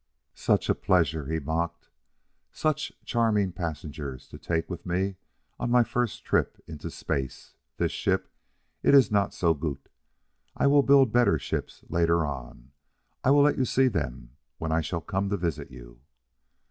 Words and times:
"Such 0.33 0.67
a 0.67 0.73
pleasure!" 0.73 1.27
he 1.27 1.39
mocked; 1.39 1.89
"such 2.51 2.91
charming 3.05 3.51
passengers 3.51 4.27
to 4.29 4.39
take 4.39 4.67
with 4.67 4.83
me 4.83 5.17
on 5.59 5.69
my 5.69 5.83
first 5.83 6.25
trip 6.25 6.59
into 6.65 6.89
space; 6.89 7.53
this 7.77 7.91
ship, 7.91 8.27
it 8.81 8.95
iss 8.95 9.11
not 9.11 9.31
so 9.31 9.53
goot. 9.53 9.89
I 10.57 10.65
will 10.65 10.81
build 10.81 11.13
better 11.13 11.37
ships 11.37 11.83
later 11.87 12.25
on; 12.25 12.71
I 13.23 13.29
will 13.29 13.43
let 13.43 13.59
you 13.59 13.65
see 13.65 13.89
them 13.89 14.31
when 14.57 14.71
I 14.71 14.81
shall 14.81 15.01
come 15.01 15.29
to 15.29 15.37
visit 15.37 15.69
you." 15.69 16.01